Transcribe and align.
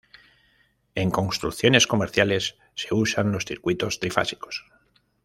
En 0.95 1.11
construcciones 1.11 1.85
comerciales, 1.85 2.55
se 2.73 2.91
usan 2.95 3.31
los 3.31 3.45
circuitos 3.45 3.99
trifásicos. 3.99 4.65